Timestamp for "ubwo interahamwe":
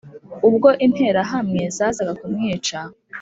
0.47-1.61